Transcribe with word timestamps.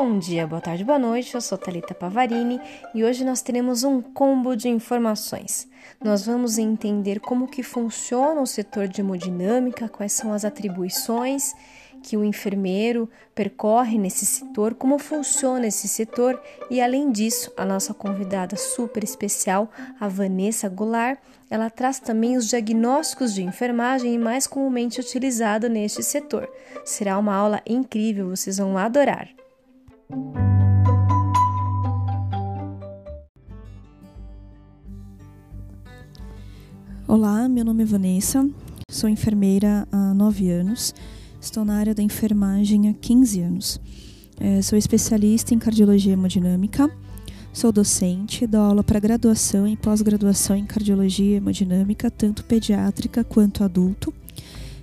Bom 0.00 0.16
dia, 0.16 0.46
boa 0.46 0.60
tarde, 0.60 0.84
boa 0.84 0.96
noite. 0.96 1.34
Eu 1.34 1.40
sou 1.40 1.58
Talita 1.58 1.92
Pavarini 1.92 2.60
e 2.94 3.02
hoje 3.02 3.24
nós 3.24 3.42
teremos 3.42 3.82
um 3.82 4.00
combo 4.00 4.54
de 4.54 4.68
informações. 4.68 5.68
Nós 6.00 6.24
vamos 6.24 6.56
entender 6.56 7.18
como 7.18 7.48
que 7.48 7.64
funciona 7.64 8.40
o 8.40 8.46
setor 8.46 8.86
de 8.86 9.00
hemodinâmica, 9.00 9.88
quais 9.88 10.12
são 10.12 10.32
as 10.32 10.44
atribuições 10.44 11.52
que 12.00 12.16
o 12.16 12.22
enfermeiro 12.22 13.10
percorre 13.34 13.98
nesse 13.98 14.24
setor, 14.24 14.72
como 14.72 15.00
funciona 15.00 15.66
esse 15.66 15.88
setor 15.88 16.40
e 16.70 16.80
além 16.80 17.10
disso, 17.10 17.52
a 17.56 17.64
nossa 17.64 17.92
convidada 17.92 18.54
super 18.56 19.02
especial, 19.02 19.68
a 19.98 20.06
Vanessa 20.06 20.68
Goulart, 20.68 21.18
ela 21.50 21.68
traz 21.68 21.98
também 21.98 22.36
os 22.36 22.48
diagnósticos 22.48 23.34
de 23.34 23.42
enfermagem 23.42 24.16
mais 24.16 24.46
comumente 24.46 25.00
utilizado 25.00 25.68
neste 25.68 26.04
setor. 26.04 26.48
Será 26.84 27.18
uma 27.18 27.34
aula 27.34 27.60
incrível, 27.66 28.28
vocês 28.28 28.58
vão 28.58 28.78
adorar. 28.78 29.28
Olá, 37.06 37.46
meu 37.46 37.62
nome 37.62 37.82
é 37.82 37.86
Vanessa, 37.86 38.48
sou 38.90 39.10
enfermeira 39.10 39.86
há 39.92 40.14
9 40.14 40.50
anos, 40.50 40.94
estou 41.38 41.62
na 41.62 41.76
área 41.76 41.94
da 41.94 42.02
enfermagem 42.02 42.88
há 42.88 42.94
15 42.94 43.40
anos. 43.42 43.78
É, 44.40 44.62
sou 44.62 44.78
especialista 44.78 45.52
em 45.52 45.58
cardiologia 45.58 46.14
hemodinâmica, 46.14 46.90
sou 47.52 47.70
docente, 47.70 48.46
dou 48.46 48.62
aula 48.62 48.82
para 48.82 48.98
graduação 48.98 49.68
e 49.68 49.76
pós-graduação 49.76 50.56
em 50.56 50.64
cardiologia 50.64 51.36
hemodinâmica, 51.36 52.10
tanto 52.10 52.44
pediátrica 52.44 53.22
quanto 53.22 53.62
adulto, 53.62 54.14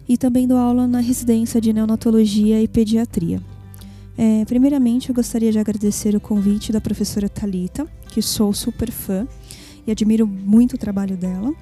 e 0.08 0.20
também 0.20 0.48
dou 0.48 0.58
aula 0.58 0.86
na 0.86 1.00
residência 1.00 1.60
de 1.60 1.74
neonatologia 1.74 2.62
e 2.62 2.68
pediatria. 2.68 3.42
É, 4.18 4.46
primeiramente, 4.46 5.10
eu 5.10 5.16
gostaria 5.16 5.52
de 5.52 5.60
agradecer 5.60 6.16
o 6.16 6.22
convite 6.22 6.72
da 6.72 6.80
professora 6.80 7.28
Talita, 7.28 7.86
que 8.10 8.22
sou 8.22 8.54
super 8.54 8.90
fã 8.92 9.28
e 9.86 9.92
admiro 9.92 10.26
muito 10.26 10.74
o 10.74 10.78
trabalho 10.78 11.18
dela. 11.18 11.54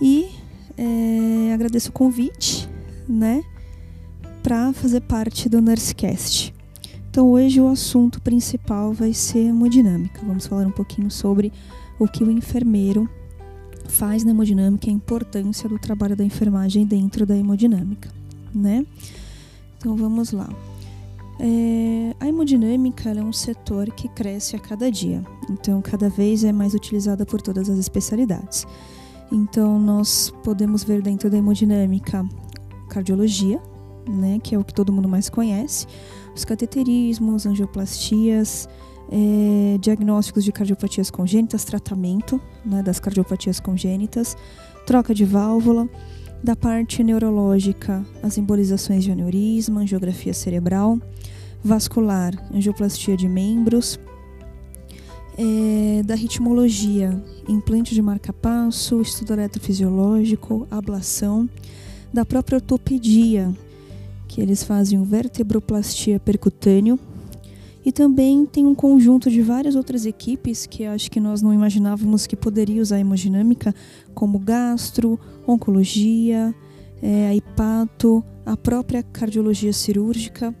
E 0.00 0.28
é, 0.76 1.52
agradeço 1.54 1.90
o 1.90 1.92
convite, 1.92 2.68
né, 3.08 3.42
para 4.42 4.72
fazer 4.72 5.00
parte 5.00 5.48
do 5.48 5.62
Nursecast. 5.62 6.52
Então, 7.10 7.30
hoje 7.30 7.60
o 7.60 7.68
assunto 7.68 8.20
principal 8.20 8.92
vai 8.92 9.12
ser 9.12 9.48
hemodinâmica. 9.48 10.20
Vamos 10.26 10.46
falar 10.46 10.66
um 10.66 10.72
pouquinho 10.72 11.10
sobre 11.10 11.52
o 11.98 12.08
que 12.08 12.24
o 12.24 12.30
enfermeiro 12.30 13.08
faz 13.86 14.24
na 14.24 14.30
hemodinâmica 14.30 14.86
e 14.86 14.90
a 14.90 14.94
importância 14.94 15.68
do 15.68 15.78
trabalho 15.78 16.16
da 16.16 16.24
enfermagem 16.24 16.86
dentro 16.86 17.26
da 17.26 17.36
hemodinâmica, 17.36 18.10
né? 18.54 18.86
Então, 19.78 19.94
vamos 19.96 20.32
lá. 20.32 20.48
É, 21.44 22.14
a 22.20 22.28
hemodinâmica 22.28 23.10
é 23.10 23.20
um 23.20 23.32
setor 23.32 23.90
que 23.90 24.08
cresce 24.08 24.54
a 24.54 24.60
cada 24.60 24.88
dia, 24.88 25.24
então 25.50 25.82
cada 25.82 26.08
vez 26.08 26.44
é 26.44 26.52
mais 26.52 26.72
utilizada 26.72 27.26
por 27.26 27.42
todas 27.42 27.68
as 27.68 27.78
especialidades. 27.78 28.64
Então 29.32 29.76
nós 29.76 30.32
podemos 30.44 30.84
ver 30.84 31.02
dentro 31.02 31.28
da 31.28 31.36
hemodinâmica 31.36 32.24
cardiologia, 32.88 33.60
né, 34.08 34.38
que 34.40 34.54
é 34.54 34.58
o 34.58 34.62
que 34.62 34.72
todo 34.72 34.92
mundo 34.92 35.08
mais 35.08 35.28
conhece, 35.28 35.88
os 36.32 36.44
cateterismos, 36.44 37.44
angioplastias, 37.44 38.68
é, 39.10 39.78
diagnósticos 39.78 40.44
de 40.44 40.52
cardiopatias 40.52 41.10
congênitas, 41.10 41.64
tratamento 41.64 42.40
né, 42.64 42.84
das 42.84 43.00
cardiopatias 43.00 43.58
congênitas, 43.58 44.36
troca 44.86 45.12
de 45.12 45.24
válvula, 45.24 45.88
da 46.42 46.56
parte 46.56 47.04
neurológica, 47.04 48.04
as 48.22 48.36
embolizações 48.36 49.04
de 49.04 49.12
aneurisma, 49.12 49.82
angiografia 49.82 50.34
cerebral, 50.34 50.98
vascular, 51.62 52.34
angioplastia 52.52 53.16
de 53.16 53.28
membros, 53.28 54.00
é, 55.38 56.02
da 56.02 56.14
ritmologia, 56.14 57.22
implante 57.48 57.94
de 57.94 58.02
marca-passo, 58.02 59.00
estudo 59.00 59.34
eletrofisiológico, 59.34 60.66
ablação, 60.70 61.48
da 62.12 62.24
própria 62.24 62.56
ortopedia, 62.56 63.52
que 64.26 64.40
eles 64.40 64.64
fazem 64.64 64.98
o 64.98 65.04
vertebroplastia 65.04 66.18
percutâneo, 66.18 66.98
e 67.84 67.90
também 67.90 68.46
tem 68.46 68.64
um 68.64 68.74
conjunto 68.74 69.30
de 69.30 69.42
várias 69.42 69.74
outras 69.74 70.06
equipes 70.06 70.66
que 70.66 70.84
acho 70.84 71.10
que 71.10 71.18
nós 71.18 71.42
não 71.42 71.52
imaginávamos 71.52 72.26
que 72.26 72.36
poderia 72.36 72.80
usar 72.80 72.96
a 72.96 73.00
hemodinâmica, 73.00 73.74
como 74.14 74.38
gastro, 74.38 75.18
oncologia, 75.46 76.54
é, 77.02 77.28
a 77.28 77.34
hipato, 77.34 78.24
a 78.46 78.56
própria 78.56 79.02
cardiologia 79.02 79.72
cirúrgica, 79.72 80.54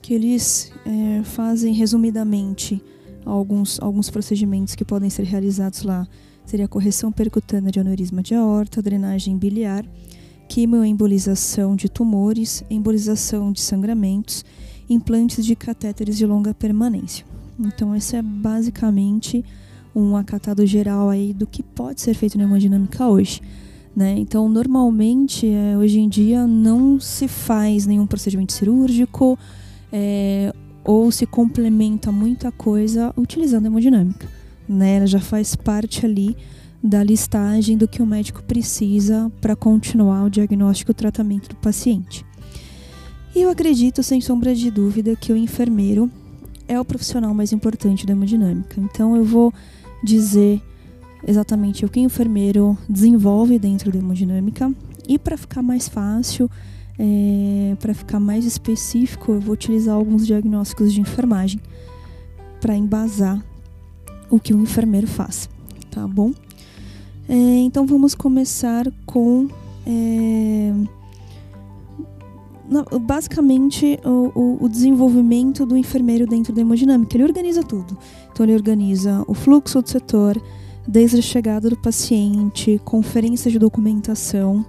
que 0.00 0.14
eles 0.14 0.72
é, 0.86 1.22
fazem 1.22 1.74
resumidamente 1.74 2.82
alguns, 3.26 3.78
alguns 3.80 4.08
procedimentos 4.08 4.74
que 4.74 4.84
podem 4.84 5.10
ser 5.10 5.24
realizados 5.24 5.82
lá. 5.82 6.08
Seria 6.46 6.64
a 6.64 6.68
correção 6.68 7.12
percutânea 7.12 7.70
de 7.70 7.80
aneurisma 7.80 8.22
de 8.22 8.34
aorta, 8.34 8.82
drenagem 8.82 9.36
biliar, 9.36 9.84
quimioembolização 10.48 11.76
de 11.76 11.88
tumores, 11.88 12.64
embolização 12.70 13.52
de 13.52 13.60
sangramentos 13.60 14.44
implantes 14.88 15.44
de 15.44 15.54
catéteres 15.54 16.16
de 16.16 16.26
longa 16.26 16.52
permanência. 16.54 17.24
Então, 17.58 17.94
esse 17.94 18.16
é 18.16 18.22
basicamente 18.22 19.44
um 19.94 20.16
acatado 20.16 20.66
geral 20.66 21.08
aí 21.08 21.32
do 21.32 21.46
que 21.46 21.62
pode 21.62 22.00
ser 22.00 22.14
feito 22.14 22.36
na 22.36 22.44
hemodinâmica 22.44 23.06
hoje. 23.06 23.40
Né? 23.94 24.16
Então, 24.18 24.48
normalmente, 24.48 25.46
é, 25.46 25.78
hoje 25.78 26.00
em 26.00 26.08
dia, 26.08 26.46
não 26.46 26.98
se 26.98 27.28
faz 27.28 27.86
nenhum 27.86 28.06
procedimento 28.06 28.52
cirúrgico 28.52 29.38
é, 29.92 30.52
ou 30.82 31.12
se 31.12 31.26
complementa 31.26 32.10
muita 32.10 32.50
coisa 32.50 33.14
utilizando 33.16 33.66
a 33.66 33.68
hemodinâmica. 33.68 34.28
Né? 34.68 34.96
Ela 34.96 35.06
já 35.06 35.20
faz 35.20 35.54
parte 35.54 36.04
ali 36.04 36.36
da 36.82 37.02
listagem 37.02 37.78
do 37.78 37.88
que 37.88 38.02
o 38.02 38.06
médico 38.06 38.42
precisa 38.42 39.32
para 39.40 39.54
continuar 39.54 40.24
o 40.24 40.30
diagnóstico 40.30 40.90
e 40.90 40.92
o 40.92 40.94
tratamento 40.94 41.48
do 41.48 41.56
paciente. 41.56 42.26
E 43.34 43.42
eu 43.42 43.50
acredito, 43.50 44.02
sem 44.02 44.20
sombra 44.20 44.54
de 44.54 44.70
dúvida, 44.70 45.16
que 45.16 45.32
o 45.32 45.36
enfermeiro 45.36 46.10
é 46.68 46.78
o 46.78 46.84
profissional 46.84 47.34
mais 47.34 47.52
importante 47.52 48.06
da 48.06 48.12
hemodinâmica. 48.12 48.80
Então 48.80 49.16
eu 49.16 49.24
vou 49.24 49.52
dizer 50.02 50.62
exatamente 51.26 51.84
o 51.84 51.88
que 51.88 51.98
o 51.98 52.02
enfermeiro 52.02 52.78
desenvolve 52.88 53.58
dentro 53.58 53.90
da 53.90 53.98
hemodinâmica 53.98 54.72
e 55.08 55.18
para 55.18 55.36
ficar 55.36 55.62
mais 55.62 55.88
fácil, 55.88 56.50
é, 56.98 57.76
para 57.80 57.92
ficar 57.92 58.20
mais 58.20 58.44
específico, 58.44 59.32
eu 59.32 59.40
vou 59.40 59.54
utilizar 59.54 59.96
alguns 59.96 60.26
diagnósticos 60.26 60.92
de 60.92 61.00
enfermagem 61.00 61.60
para 62.60 62.76
embasar 62.76 63.44
o 64.30 64.38
que 64.38 64.54
o 64.54 64.60
enfermeiro 64.60 65.06
faz, 65.06 65.48
tá 65.90 66.06
bom? 66.06 66.32
É, 67.28 67.34
então 67.34 67.86
vamos 67.86 68.14
começar 68.14 68.90
com 69.04 69.48
é, 69.86 70.72
basicamente 73.02 73.98
o, 74.04 74.64
o, 74.64 74.68
desenvolvimento 74.68 75.66
do 75.66 75.76
enfermeiro 75.76 76.26
dentro 76.26 76.52
da 76.52 76.60
hemodinâmica. 76.60 77.16
Ele 77.16 77.24
organiza 77.24 77.62
tudo. 77.62 77.96
Então 78.32 78.44
ele 78.44 78.54
organiza 78.54 79.24
o 79.26 79.34
fluxo 79.34 79.82
do 79.82 79.88
setor, 79.88 80.40
desde 80.86 81.18
a 81.18 81.22
chegada 81.22 81.68
do 81.68 81.76
paciente, 81.76 82.80
conferência 82.84 83.50
de 83.50 83.58
documentação, 83.58 84.64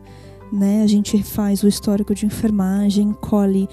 né? 0.51 0.83
A 0.83 0.87
gente 0.87 1.21
faz 1.23 1.63
o 1.63 1.67
histórico 1.67 2.13
de 2.13 2.25
enfermagem, 2.25 3.13
colhe 3.13 3.67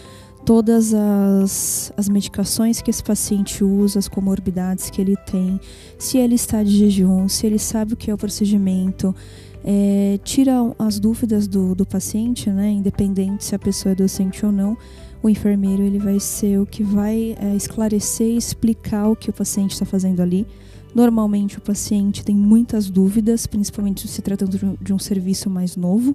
todas 0.45 0.93
as, 0.93 1.93
as 1.97 2.09
medicações 2.09 2.81
que 2.81 2.91
esse 2.91 3.03
paciente 3.03 3.63
usa, 3.63 3.99
as 3.99 4.09
comorbidades 4.09 4.91
que 4.91 5.01
ele 5.01 5.17
tem, 5.27 5.61
se 5.99 6.19
ele 6.19 6.35
está 6.35 6.63
de 6.63 6.71
jejum, 6.71 7.29
se 7.29 7.47
ele 7.47 7.59
sabe 7.59 7.95
o 7.95 7.97
que 7.97 8.11
é 8.11 8.15
o 8.15 8.19
procedimento, 8.19 9.15
é, 9.65 10.19
tira 10.25 10.53
as 10.79 10.99
dúvidas 10.99 11.47
do, 11.47 11.75
do 11.75 11.87
paciente, 11.87 12.51
né? 12.51 12.71
Independente 12.71 13.45
se 13.45 13.55
a 13.55 13.59
pessoa 13.59 13.93
é 13.93 13.95
docente 13.95 14.45
ou 14.45 14.53
não, 14.53 14.77
o 15.23 15.29
enfermeiro 15.29 15.83
ele 15.83 15.99
vai 15.99 16.19
ser 16.19 16.59
o 16.59 16.67
que 16.67 16.83
vai 16.83 17.37
é, 17.41 17.55
esclarecer 17.55 18.27
e 18.27 18.37
explicar 18.37 19.09
o 19.09 19.17
que 19.17 19.31
o 19.31 19.33
paciente 19.33 19.73
está 19.73 19.85
fazendo 19.85 20.21
ali. 20.21 20.47
Normalmente 20.95 21.59
o 21.59 21.61
paciente 21.61 22.25
tem 22.25 22.37
muitas 22.37 22.91
dúvidas, 22.91 23.47
principalmente 23.47 24.07
se 24.09 24.21
tratando 24.21 24.59
de 24.59 24.65
um, 24.65 24.77
de 24.81 24.93
um 24.93 24.99
serviço 24.99 25.49
mais 25.49 25.77
novo, 25.77 26.15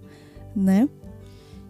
né? 0.56 0.88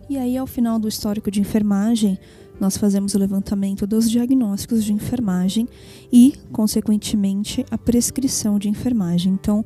E 0.09 0.17
aí, 0.17 0.37
ao 0.37 0.47
final 0.47 0.79
do 0.79 0.87
histórico 0.87 1.29
de 1.29 1.41
enfermagem, 1.41 2.17
nós 2.59 2.77
fazemos 2.77 3.13
o 3.13 3.19
levantamento 3.19 3.85
dos 3.85 4.09
diagnósticos 4.09 4.83
de 4.83 4.93
enfermagem 4.93 5.67
e, 6.11 6.33
consequentemente, 6.51 7.65
a 7.69 7.77
prescrição 7.77 8.57
de 8.57 8.69
enfermagem. 8.69 9.33
Então, 9.33 9.65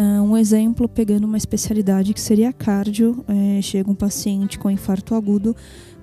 um 0.00 0.36
exemplo, 0.36 0.88
pegando 0.88 1.24
uma 1.24 1.36
especialidade 1.36 2.14
que 2.14 2.20
seria 2.20 2.52
cardio, 2.52 3.24
é, 3.26 3.60
chega 3.62 3.90
um 3.90 3.94
paciente 3.94 4.58
com 4.58 4.70
infarto 4.70 5.14
agudo 5.14 5.56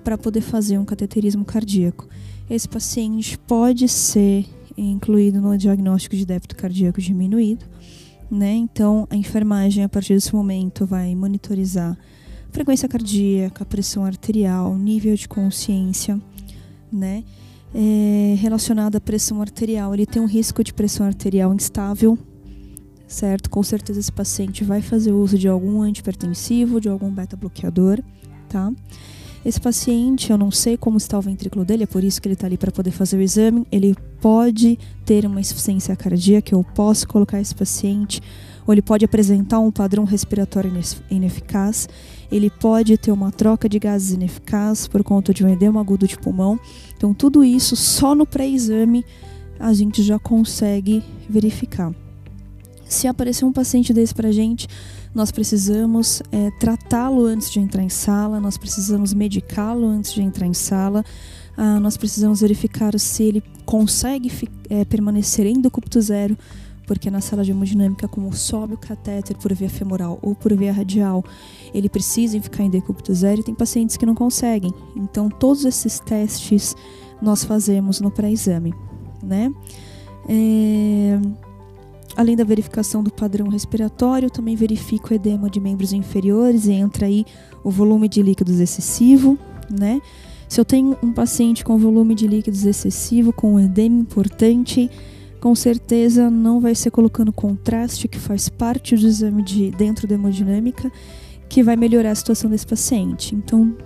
para 0.04 0.18
poder 0.18 0.40
fazer 0.40 0.78
um 0.78 0.84
cateterismo 0.84 1.44
cardíaco. 1.44 2.08
Esse 2.48 2.68
paciente 2.68 3.38
pode 3.38 3.88
ser 3.88 4.44
incluído 4.76 5.40
no 5.40 5.56
diagnóstico 5.56 6.14
de 6.14 6.26
débito 6.26 6.54
cardíaco 6.54 7.00
diminuído, 7.00 7.64
né? 8.30 8.52
Então, 8.54 9.06
a 9.10 9.16
enfermagem, 9.16 9.84
a 9.84 9.88
partir 9.88 10.14
desse 10.14 10.34
momento, 10.34 10.84
vai 10.84 11.14
monitorizar 11.14 11.96
frequência 12.50 12.88
cardíaca, 12.88 13.64
pressão 13.64 14.04
arterial, 14.04 14.76
nível 14.76 15.14
de 15.14 15.26
consciência, 15.26 16.20
né? 16.92 17.24
é, 17.74 18.34
relacionada 18.38 18.96
à 18.98 19.00
pressão 19.00 19.40
arterial. 19.42 19.92
Ele 19.92 20.06
tem 20.06 20.20
um 20.20 20.26
risco 20.26 20.64
de 20.64 20.72
pressão 20.72 21.06
arterial 21.06 21.52
instável, 21.54 22.18
certo? 23.06 23.48
Com 23.48 23.62
certeza 23.62 24.00
esse 24.00 24.12
paciente 24.12 24.64
vai 24.64 24.82
fazer 24.82 25.12
uso 25.12 25.38
de 25.38 25.48
algum 25.48 25.82
antipertensivo, 25.82 26.80
de 26.80 26.88
algum 26.88 27.10
beta-bloqueador, 27.10 28.00
tá? 28.48 28.72
Esse 29.44 29.60
paciente, 29.60 30.32
eu 30.32 30.36
não 30.36 30.50
sei 30.50 30.76
como 30.76 30.96
está 30.96 31.16
o 31.16 31.22
ventrículo 31.22 31.64
dele, 31.64 31.84
é 31.84 31.86
por 31.86 32.02
isso 32.02 32.20
que 32.20 32.26
ele 32.26 32.34
está 32.34 32.48
ali 32.48 32.56
para 32.56 32.72
poder 32.72 32.90
fazer 32.90 33.16
o 33.16 33.22
exame. 33.22 33.64
Ele 33.70 33.94
pode 34.20 34.76
ter 35.04 35.24
uma 35.24 35.40
insuficiência 35.40 35.94
cardíaca, 35.94 36.52
eu 36.52 36.64
posso 36.74 37.06
colocar 37.06 37.40
esse 37.40 37.54
paciente, 37.54 38.20
ou 38.66 38.74
ele 38.74 38.82
pode 38.82 39.04
apresentar 39.04 39.60
um 39.60 39.70
padrão 39.70 40.02
respiratório 40.02 40.72
ineficaz, 41.08 41.88
ele 42.28 42.50
pode 42.50 42.98
ter 42.98 43.12
uma 43.12 43.30
troca 43.30 43.68
de 43.68 43.78
gases 43.78 44.10
ineficaz 44.10 44.88
por 44.88 45.04
conta 45.04 45.32
de 45.32 45.44
um 45.44 45.48
edema 45.48 45.80
agudo 45.80 46.08
de 46.08 46.18
pulmão. 46.18 46.58
Então, 46.96 47.14
tudo 47.14 47.44
isso 47.44 47.76
só 47.76 48.16
no 48.16 48.26
pré-exame 48.26 49.04
a 49.60 49.72
gente 49.72 50.02
já 50.02 50.18
consegue 50.18 51.04
verificar. 51.30 51.94
Se 52.88 53.08
aparecer 53.08 53.44
um 53.44 53.52
paciente 53.52 53.92
desse 53.92 54.14
para 54.14 54.30
gente, 54.30 54.68
nós 55.14 55.30
precisamos 55.30 56.22
é, 56.30 56.50
tratá-lo 56.52 57.24
antes 57.24 57.50
de 57.50 57.58
entrar 57.58 57.82
em 57.82 57.88
sala, 57.88 58.38
nós 58.38 58.56
precisamos 58.56 59.12
medicá-lo 59.12 59.86
antes 59.86 60.12
de 60.12 60.22
entrar 60.22 60.46
em 60.46 60.54
sala, 60.54 61.04
ah, 61.56 61.80
nós 61.80 61.96
precisamos 61.96 62.42
verificar 62.42 62.98
se 62.98 63.22
ele 63.22 63.42
consegue 63.64 64.30
é, 64.68 64.84
permanecer 64.84 65.46
em 65.46 65.60
decúbito 65.60 66.00
zero, 66.00 66.36
porque 66.86 67.10
na 67.10 67.20
sala 67.20 67.42
de 67.42 67.50
hemodinâmica, 67.50 68.06
como 68.06 68.32
sobe 68.32 68.74
o 68.74 68.78
catéter 68.78 69.36
por 69.36 69.52
via 69.52 69.68
femoral 69.68 70.18
ou 70.22 70.34
por 70.34 70.54
via 70.54 70.72
radial, 70.72 71.24
ele 71.74 71.88
precisa 71.88 72.40
ficar 72.40 72.62
em 72.62 72.70
decúbito 72.70 73.12
zero 73.14 73.40
e 73.40 73.44
tem 73.44 73.54
pacientes 73.54 73.96
que 73.96 74.06
não 74.06 74.14
conseguem. 74.14 74.72
Então, 74.94 75.28
todos 75.28 75.64
esses 75.64 75.98
testes 75.98 76.76
nós 77.20 77.42
fazemos 77.42 78.00
no 78.00 78.10
pré-exame, 78.10 78.72
né? 79.22 79.52
É... 80.28 81.05
Além 82.16 82.34
da 82.34 82.44
verificação 82.44 83.02
do 83.02 83.12
padrão 83.12 83.48
respiratório, 83.48 84.30
também 84.30 84.56
verifico 84.56 85.12
o 85.12 85.14
edema 85.14 85.50
de 85.50 85.60
membros 85.60 85.92
inferiores 85.92 86.66
e 86.66 86.72
entra 86.72 87.06
aí 87.06 87.26
o 87.62 87.70
volume 87.70 88.08
de 88.08 88.22
líquidos 88.22 88.58
excessivo, 88.58 89.38
né? 89.70 90.00
Se 90.48 90.60
eu 90.60 90.64
tenho 90.64 90.96
um 91.02 91.12
paciente 91.12 91.64
com 91.64 91.76
volume 91.76 92.14
de 92.14 92.26
líquidos 92.26 92.64
excessivo, 92.64 93.32
com 93.32 93.54
um 93.54 93.60
edema 93.60 94.00
importante, 94.00 94.90
com 95.40 95.54
certeza 95.54 96.30
não 96.30 96.60
vai 96.60 96.74
ser 96.74 96.90
colocando 96.90 97.32
contraste, 97.32 98.08
que 98.08 98.18
faz 98.18 98.48
parte 98.48 98.96
do 98.96 99.06
exame 99.06 99.42
de 99.42 99.70
dentro 99.72 100.06
da 100.06 100.14
hemodinâmica, 100.14 100.90
que 101.48 101.62
vai 101.62 101.76
melhorar 101.76 102.12
a 102.12 102.14
situação 102.14 102.48
desse 102.48 102.66
paciente. 102.66 103.34
Então, 103.34 103.76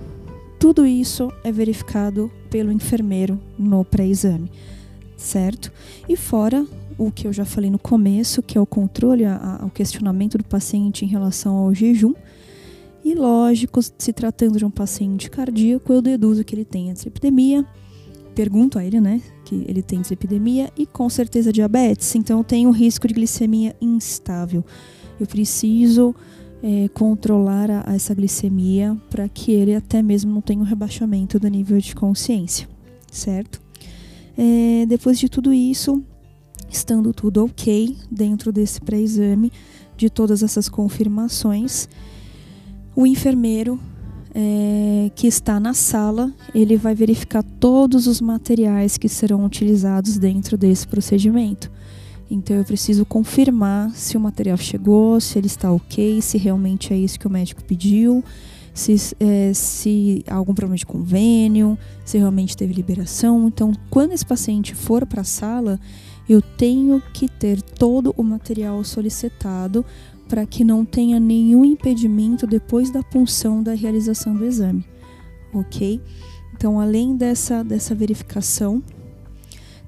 tudo 0.58 0.86
isso 0.86 1.32
é 1.42 1.50
verificado 1.50 2.30
pelo 2.48 2.70
enfermeiro 2.70 3.40
no 3.58 3.84
pré-exame, 3.84 4.50
certo? 5.16 5.72
E 6.08 6.16
fora 6.16 6.66
o 7.00 7.10
que 7.10 7.26
eu 7.26 7.32
já 7.32 7.46
falei 7.46 7.70
no 7.70 7.78
começo, 7.78 8.42
que 8.42 8.58
é 8.58 8.60
o 8.60 8.66
controle, 8.66 9.24
o 9.64 9.70
questionamento 9.70 10.36
do 10.36 10.44
paciente 10.44 11.02
em 11.02 11.08
relação 11.08 11.56
ao 11.56 11.74
jejum. 11.74 12.12
E 13.02 13.14
lógico, 13.14 13.80
se 13.82 14.12
tratando 14.12 14.58
de 14.58 14.66
um 14.66 14.70
paciente 14.70 15.30
cardíaco, 15.30 15.90
eu 15.90 16.02
deduzo 16.02 16.44
que 16.44 16.54
ele 16.54 16.64
tem 16.64 16.92
dislipidemia, 16.92 17.64
pergunto 18.34 18.78
a 18.78 18.84
ele, 18.84 19.00
né, 19.00 19.22
que 19.46 19.64
ele 19.66 19.82
tem 19.82 20.02
dislipidemia 20.02 20.70
e 20.76 20.84
com 20.84 21.08
certeza 21.08 21.50
diabetes, 21.50 22.14
então 22.14 22.38
eu 22.38 22.44
tenho 22.44 22.70
risco 22.70 23.08
de 23.08 23.14
glicemia 23.14 23.74
instável. 23.80 24.62
Eu 25.18 25.26
preciso 25.26 26.14
é, 26.62 26.86
controlar 26.88 27.70
a, 27.70 27.90
a 27.90 27.94
essa 27.94 28.14
glicemia 28.14 28.94
para 29.08 29.26
que 29.26 29.52
ele 29.52 29.74
até 29.74 30.02
mesmo 30.02 30.34
não 30.34 30.42
tenha 30.42 30.60
um 30.60 30.64
rebaixamento 30.64 31.38
do 31.40 31.48
nível 31.48 31.78
de 31.78 31.94
consciência, 31.94 32.68
certo? 33.10 33.58
É, 34.36 34.84
depois 34.86 35.18
de 35.18 35.30
tudo 35.30 35.50
isso, 35.50 36.02
estando 36.70 37.12
tudo 37.12 37.44
ok 37.44 37.96
dentro 38.10 38.52
desse 38.52 38.80
pré-exame, 38.80 39.52
de 39.96 40.08
todas 40.08 40.42
essas 40.42 40.68
confirmações, 40.68 41.88
o 42.96 43.06
enfermeiro 43.06 43.78
é, 44.34 45.10
que 45.14 45.26
está 45.26 45.58
na 45.58 45.74
sala, 45.74 46.32
ele 46.54 46.76
vai 46.76 46.94
verificar 46.94 47.42
todos 47.42 48.06
os 48.06 48.20
materiais 48.20 48.96
que 48.96 49.08
serão 49.08 49.44
utilizados 49.44 50.18
dentro 50.18 50.56
desse 50.56 50.86
procedimento. 50.86 51.70
Então 52.30 52.56
eu 52.56 52.64
preciso 52.64 53.04
confirmar 53.04 53.90
se 53.90 54.16
o 54.16 54.20
material 54.20 54.56
chegou, 54.56 55.20
se 55.20 55.36
ele 55.36 55.48
está 55.48 55.72
ok, 55.72 56.22
se 56.22 56.38
realmente 56.38 56.92
é 56.92 56.96
isso 56.96 57.18
que 57.18 57.26
o 57.26 57.30
médico 57.30 57.62
pediu, 57.64 58.24
se, 58.72 58.94
é, 59.18 59.52
se 59.52 60.24
há 60.28 60.36
algum 60.36 60.54
problema 60.54 60.76
de 60.76 60.86
convênio, 60.86 61.76
se 62.04 62.18
realmente 62.18 62.56
teve 62.56 62.72
liberação. 62.72 63.48
Então, 63.48 63.72
quando 63.90 64.12
esse 64.12 64.24
paciente 64.24 64.76
for 64.76 65.04
para 65.04 65.22
a 65.22 65.24
sala, 65.24 65.80
eu 66.32 66.40
tenho 66.40 67.02
que 67.12 67.28
ter 67.28 67.60
todo 67.60 68.14
o 68.16 68.22
material 68.22 68.84
solicitado 68.84 69.84
para 70.28 70.46
que 70.46 70.62
não 70.62 70.84
tenha 70.84 71.18
nenhum 71.18 71.64
impedimento 71.64 72.46
depois 72.46 72.88
da 72.88 73.02
punção 73.02 73.60
da 73.60 73.74
realização 73.74 74.36
do 74.36 74.44
exame, 74.44 74.84
ok? 75.52 76.00
Então, 76.54 76.78
além 76.78 77.16
dessa, 77.16 77.64
dessa 77.64 77.96
verificação, 77.96 78.80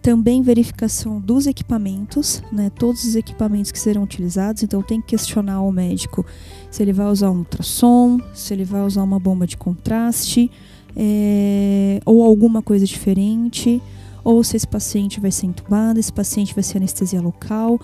também 0.03 0.43
verificação 0.43 1.21
dos 1.21 1.47
equipamentos, 1.47 2.43
né? 2.51 2.71
Todos 2.71 3.05
os 3.05 3.15
equipamentos 3.15 3.71
que 3.71 3.79
serão 3.79 4.03
utilizados. 4.03 4.65
Então, 4.65 4.83
tem 4.83 5.01
que 5.01 5.09
questionar 5.09 5.55
ao 5.55 5.71
médico 5.71 6.27
se 6.73 6.83
ele 6.83 6.93
vai 6.93 7.07
usar 7.07 7.31
um 7.31 7.39
ultrassom, 7.39 8.19
se 8.35 8.53
ele 8.53 8.65
vai 8.65 8.83
usar 8.83 9.05
uma 9.05 9.21
bomba 9.21 9.47
de 9.47 9.57
contraste 9.57 10.51
é, 10.97 12.01
ou 12.05 12.25
alguma 12.25 12.61
coisa 12.63 12.85
diferente 12.85 13.81
ou 14.25 14.43
se 14.45 14.57
esse 14.57 14.67
paciente 14.67 15.21
vai 15.21 15.31
ser 15.31 15.47
entubado, 15.47 15.99
esse 15.99 16.13
paciente 16.13 16.55
vai 16.55 16.63
ser 16.63 16.79
anestesia 16.79 17.21
local, 17.21 17.79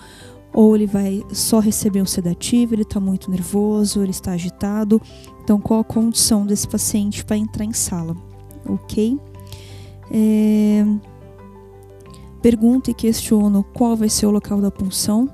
ou 0.53 0.75
ele 0.75 0.87
vai 0.87 1.23
só 1.31 1.59
receber 1.59 2.01
um 2.01 2.05
sedativo, 2.05 2.73
ele 2.73 2.81
está 2.81 2.99
muito 2.99 3.29
nervoso, 3.29 4.01
ele 4.01 4.11
está 4.11 4.31
agitado. 4.31 5.01
Então, 5.43 5.59
qual 5.59 5.81
a 5.81 5.83
condição 5.83 6.45
desse 6.45 6.67
paciente 6.67 7.23
para 7.23 7.37
entrar 7.37 7.65
em 7.65 7.73
sala? 7.73 8.15
Ok? 8.65 9.19
É... 10.11 10.85
Pergunto 12.41 12.89
e 12.89 12.93
questiono 12.93 13.63
qual 13.73 13.95
vai 13.95 14.09
ser 14.09 14.25
o 14.25 14.31
local 14.31 14.61
da 14.61 14.71
punção. 14.71 15.29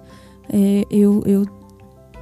É, 0.49 0.85
eu, 0.89 1.21
eu 1.25 1.45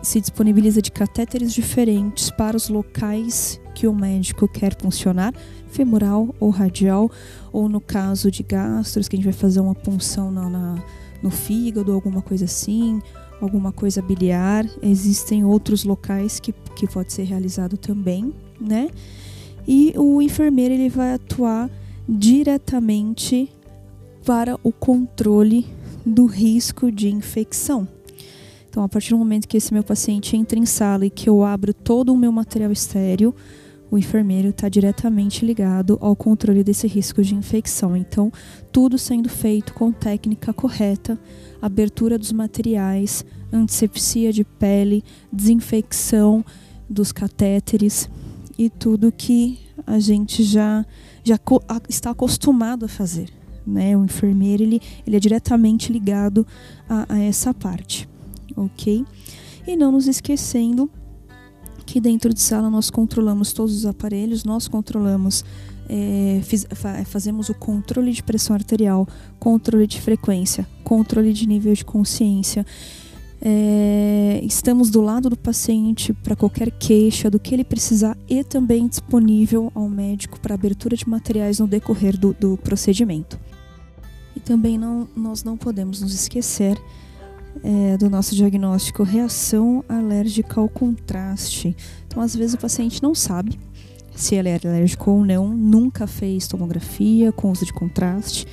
se 0.02 0.20
disponibiliza 0.20 0.82
de 0.82 0.92
catéteres 0.92 1.54
diferentes 1.54 2.30
para 2.30 2.58
os 2.58 2.68
locais 2.68 3.62
que 3.74 3.88
o 3.88 3.94
médico 3.94 4.48
quer 4.48 4.76
funcionar, 4.80 5.34
femoral 5.68 6.34
ou 6.40 6.50
radial, 6.50 7.10
ou 7.52 7.68
no 7.68 7.82
caso 7.82 8.30
de 8.30 8.44
gastros, 8.44 9.08
que 9.08 9.16
a 9.16 9.18
gente 9.18 9.26
vai 9.26 9.34
fazer 9.34 9.60
uma 9.60 9.76
punção 9.76 10.32
na, 10.32 10.50
na, 10.50 10.84
no 11.22 11.30
fígado, 11.30 11.92
alguma 11.92 12.22
coisa 12.22 12.46
assim, 12.46 13.02
alguma 13.42 13.72
coisa 13.72 14.02
biliar. 14.02 14.66
Existem 14.82 15.44
outros 15.44 15.84
locais 15.84 16.40
que, 16.40 16.54
que 16.76 16.88
pode 16.88 17.12
ser 17.12 17.24
realizado 17.24 17.78
também, 17.78 18.34
né? 18.60 18.90
E 19.68 19.94
o 19.98 20.22
enfermeiro 20.22 20.74
ele 20.74 20.90
vai 20.90 21.14
atuar 21.14 21.70
diretamente 22.08 23.50
para 24.26 24.60
o 24.64 24.72
controle 24.72 25.66
do 26.06 26.26
risco 26.26 26.92
de 26.92 27.10
infecção. 27.10 27.88
Então, 28.70 28.84
a 28.84 28.90
partir 28.90 29.12
do 29.12 29.18
momento 29.18 29.48
que 29.48 29.58
esse 29.58 29.74
meu 29.74 29.84
paciente 29.84 30.36
entra 30.36 30.58
em 30.58 30.66
sala 30.66 31.06
e 31.06 31.10
que 31.10 31.30
eu 31.30 31.44
abro 31.44 31.74
todo 31.74 32.12
o 32.12 32.18
meu 32.18 32.32
material 32.32 32.72
estéreo, 32.72 33.34
o 33.94 33.98
enfermeiro 34.00 34.50
está 34.50 34.68
diretamente 34.68 35.46
ligado 35.46 36.00
ao 36.02 36.16
controle 36.16 36.64
desse 36.64 36.88
risco 36.88 37.22
de 37.22 37.36
infecção. 37.36 37.96
Então, 37.96 38.32
tudo 38.72 38.98
sendo 38.98 39.30
feito 39.30 39.72
com 39.72 39.92
técnica 39.92 40.52
correta, 40.52 41.16
abertura 41.62 42.18
dos 42.18 42.32
materiais, 42.32 43.24
antisepsia 43.52 44.34
de 44.34 44.44
pele, 44.44 45.04
desinfecção 45.32 46.44
dos 46.90 47.12
catéteres 47.12 48.10
e 48.58 48.68
tudo 48.68 49.12
que 49.12 49.60
a 49.86 50.00
gente 50.00 50.42
já, 50.42 50.84
já 51.24 51.38
está 51.88 52.10
acostumado 52.10 52.86
a 52.86 52.90
fazer. 52.90 53.30
Né? 53.64 53.96
O 53.96 54.04
enfermeiro 54.04 54.64
ele, 54.64 54.82
ele 55.06 55.18
é 55.18 55.20
diretamente 55.20 55.94
ligado 55.94 56.48
a, 56.90 57.14
a 57.14 57.20
essa 57.20 57.54
parte, 57.54 58.10
ok? 58.56 59.06
E 59.68 59.76
não 59.76 59.92
nos 59.92 60.08
esquecendo 60.08 60.90
que 61.86 62.00
dentro 62.00 62.34
de 62.34 62.42
sala 62.42 62.70
nós 62.70 62.90
controlamos 62.90 63.54
todos 63.54 63.76
os 63.76 63.86
aparelhos, 63.86 64.44
nós 64.44 64.68
controlamos, 64.68 65.44
é, 65.90 66.42
fiz, 66.44 66.66
fazemos 67.06 67.50
o 67.50 67.54
controle 67.54 68.12
de 68.12 68.24
pressão 68.24 68.56
arterial, 68.56 69.08
controle 69.40 69.88
de 69.88 70.00
frequência, 70.02 70.68
controle 70.84 71.34
de 71.34 71.48
nível 71.48 71.74
de 71.74 71.86
consciência. 71.86 72.66
É, 73.46 74.40
estamos 74.42 74.90
do 74.90 75.02
lado 75.02 75.30
do 75.30 75.36
paciente 75.36 76.14
para 76.14 76.34
qualquer 76.34 76.72
queixa 76.72 77.30
do 77.30 77.38
que 77.38 77.54
ele 77.54 77.66
precisar 77.66 78.18
e 78.30 78.42
também 78.42 78.88
disponível 78.88 79.70
ao 79.76 79.90
médico 79.90 80.40
para 80.40 80.56
abertura 80.56 80.96
de 80.96 81.08
materiais 81.10 81.60
no 81.60 81.68
decorrer 81.68 82.18
do, 82.18 82.34
do 82.34 82.56
procedimento. 82.56 83.38
E 84.34 84.40
também 84.40 84.78
não, 84.78 85.10
nós 85.16 85.44
não 85.44 85.58
podemos 85.58 86.02
nos 86.02 86.14
esquecer 86.14 86.82
é, 87.64 87.98
do 87.98 88.10
nosso 88.10 88.36
diagnóstico 88.36 89.04
reação 89.04 89.84
alérgica 89.88 90.60
ao 90.60 90.70
contraste. 90.70 91.76
Então, 92.08 92.22
às 92.22 92.36
vezes, 92.36 92.54
o 92.54 92.58
paciente 92.58 93.04
não 93.04 93.14
sabe 93.14 93.60
se 94.16 94.36
ela 94.36 94.50
é 94.50 94.56
alérgica 94.56 95.10
ou 95.10 95.26
não, 95.26 95.50
nunca 95.50 96.06
fez 96.08 96.48
tomografia 96.48 97.32
com 97.32 97.52
uso 97.52 97.66
de 97.66 97.74
contraste. 97.74 98.48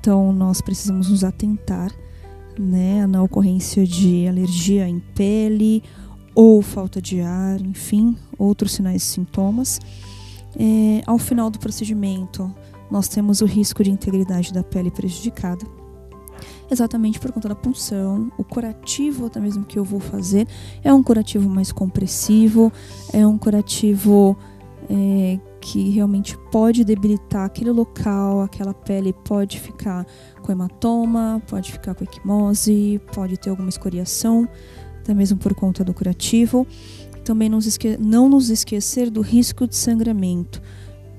Então, 0.00 0.32
nós 0.32 0.60
precisamos 0.60 1.08
nos 1.08 1.24
atentar 1.24 1.92
né, 2.58 3.06
na 3.06 3.22
ocorrência 3.22 3.86
de 3.86 4.26
alergia 4.26 4.88
em 4.88 4.98
pele 4.98 5.82
ou 6.34 6.62
falta 6.62 7.00
de 7.00 7.20
ar, 7.20 7.60
enfim, 7.60 8.16
outros 8.38 8.72
sinais 8.72 9.02
e 9.02 9.06
sintomas. 9.06 9.80
É, 10.56 11.02
ao 11.06 11.18
final 11.18 11.50
do 11.50 11.58
procedimento, 11.58 12.52
nós 12.90 13.08
temos 13.08 13.40
o 13.40 13.46
risco 13.46 13.82
de 13.82 13.90
integridade 13.90 14.52
da 14.52 14.62
pele 14.62 14.90
prejudicada, 14.90 15.64
exatamente 16.70 17.18
por 17.18 17.32
conta 17.32 17.48
da 17.48 17.54
punção. 17.54 18.30
O 18.36 18.44
curativo, 18.44 19.26
até 19.26 19.40
mesmo 19.40 19.64
que 19.64 19.78
eu 19.78 19.84
vou 19.84 20.00
fazer, 20.00 20.46
é 20.82 20.92
um 20.92 21.02
curativo 21.02 21.48
mais 21.48 21.72
compressivo, 21.72 22.72
é 23.12 23.26
um 23.26 23.38
curativo 23.38 24.36
é, 24.90 25.38
que 25.60 25.90
realmente 25.90 26.36
pode 26.50 26.84
debilitar 26.84 27.44
aquele 27.44 27.70
local, 27.70 28.42
aquela 28.42 28.72
pele 28.72 29.12
pode 29.12 29.60
ficar 29.60 30.06
com 30.42 30.52
hematoma, 30.52 31.42
pode 31.48 31.72
ficar 31.72 31.94
com 31.94 32.04
equimose, 32.04 33.00
pode 33.12 33.36
ter 33.36 33.50
alguma 33.50 33.68
escoriação, 33.68 34.48
até 35.00 35.12
mesmo 35.12 35.38
por 35.38 35.54
conta 35.54 35.84
do 35.84 35.92
curativo. 35.92 36.66
Também 37.24 37.48
não, 37.48 37.58
não 37.98 38.28
nos 38.28 38.48
esquecer 38.48 39.10
do 39.10 39.20
risco 39.20 39.66
de 39.66 39.76
sangramento. 39.76 40.62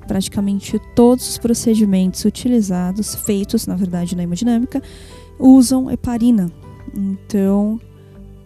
Praticamente 0.10 0.82
todos 0.96 1.30
os 1.30 1.38
procedimentos 1.38 2.26
utilizados, 2.26 3.14
feitos 3.14 3.68
na 3.68 3.76
verdade 3.76 4.16
na 4.16 4.24
hemodinâmica, 4.24 4.82
usam 5.38 5.92
heparina. 5.92 6.52
Então, 6.96 7.80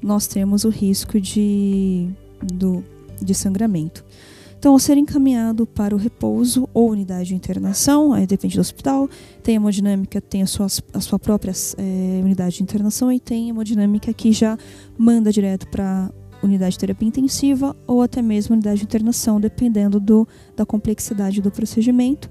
nós 0.01 0.27
temos 0.27 0.65
o 0.65 0.69
risco 0.69 1.21
de, 1.21 2.09
do, 2.41 2.83
de 3.21 3.33
sangramento. 3.33 4.03
Então, 4.59 4.73
ao 4.73 4.79
ser 4.79 4.97
encaminhado 4.97 5.65
para 5.65 5.95
o 5.95 5.97
repouso 5.97 6.67
ou 6.73 6.91
unidade 6.91 7.29
de 7.29 7.35
internação, 7.35 8.11
aí 8.11 8.27
depende 8.27 8.55
do 8.55 8.61
hospital, 8.61 9.09
tem 9.41 9.55
hemodinâmica, 9.55 10.19
tem 10.19 10.41
a 10.41 10.45
sua, 10.45 10.67
a 10.93 10.99
sua 10.99 11.17
própria 11.17 11.53
é, 11.77 12.21
unidade 12.21 12.57
de 12.57 12.63
internação 12.63 13.09
e 13.09 13.21
tem 13.21 13.49
hemodinâmica 13.49 14.11
que 14.13 14.33
já 14.33 14.57
manda 14.97 15.31
direto 15.31 15.65
para 15.69 16.11
unidade 16.43 16.73
de 16.73 16.79
terapia 16.79 17.07
intensiva 17.07 17.75
ou 17.87 18.01
até 18.01 18.21
mesmo 18.21 18.53
unidade 18.53 18.79
de 18.79 18.85
internação, 18.85 19.39
dependendo 19.39 19.99
do, 19.99 20.27
da 20.55 20.65
complexidade 20.65 21.41
do 21.41 21.49
procedimento. 21.49 22.29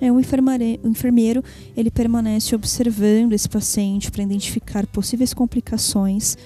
É, 0.00 0.12
o, 0.12 0.16
o 0.16 0.88
enfermeiro 0.88 1.42
ele 1.76 1.90
permanece 1.90 2.54
observando 2.54 3.32
esse 3.32 3.48
paciente 3.48 4.10
para 4.10 4.22
identificar 4.22 4.86
possíveis 4.86 5.32
complicações 5.32 6.36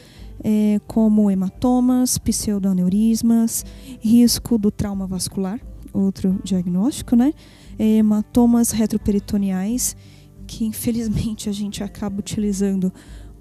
é, 0.42 0.80
como 0.86 1.30
hematomas, 1.30 2.16
pseudoaneurismas, 2.18 3.64
risco 4.00 4.56
do 4.56 4.70
trauma 4.70 5.06
vascular, 5.06 5.60
outro 5.92 6.38
diagnóstico, 6.44 7.16
né? 7.16 7.34
É, 7.78 7.96
hematomas 7.98 8.70
retroperitoneais, 8.70 9.96
que 10.46 10.64
infelizmente 10.64 11.48
a 11.48 11.52
gente 11.52 11.82
acaba 11.82 12.20
utilizando 12.20 12.92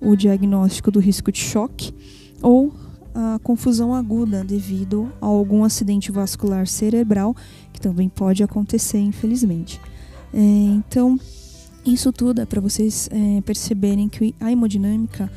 o 0.02 0.16
diagnóstico 0.16 0.92
do 0.92 1.00
risco 1.00 1.32
de 1.32 1.40
choque, 1.40 1.94
ou 2.42 2.74
a 3.14 3.40
confusão 3.44 3.94
aguda 3.94 4.44
devido 4.44 5.12
a 5.22 5.26
algum 5.26 5.64
acidente 5.64 6.12
vascular 6.12 6.68
cerebral, 6.68 7.36
que 7.74 7.80
também 7.80 8.10
pode 8.10 8.44
acontecer, 8.44 9.00
infelizmente. 9.00 9.80
É, 10.34 10.40
então, 10.40 11.20
isso 11.86 12.12
tudo 12.12 12.42
é 12.42 12.46
para 12.46 12.62
vocês 12.62 13.10
é, 13.12 13.42
perceberem 13.42 14.08
que 14.08 14.36
a 14.40 14.52
hemodinâmica 14.52 15.32